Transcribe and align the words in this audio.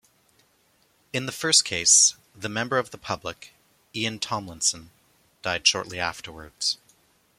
In 1.13 1.27
the 1.27 1.31
first 1.31 1.63
case, 1.63 2.15
the 2.35 2.49
member 2.49 2.79
of 2.79 2.89
the 2.89 2.97
public, 2.97 3.53
Ian 3.93 4.17
Tomlinson, 4.17 4.89
died 5.43 5.67
shortly 5.67 5.99
afterwards. 5.99 6.79